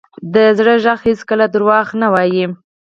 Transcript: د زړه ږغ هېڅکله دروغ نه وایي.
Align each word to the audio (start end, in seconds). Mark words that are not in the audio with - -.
د 0.33 0.35
زړه 0.57 0.75
ږغ 0.83 0.99
هېڅکله 1.07 1.45
دروغ 1.53 1.87
نه 2.01 2.07
وایي. 2.13 2.45